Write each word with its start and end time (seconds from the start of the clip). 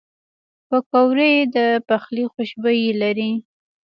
پکورې 0.69 1.31
د 1.55 1.57
پخلي 1.87 2.25
خوشبویي 2.33 2.89
لري 3.01 3.31